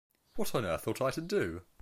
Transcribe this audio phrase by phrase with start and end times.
[0.35, 1.61] What on earth ought I to do?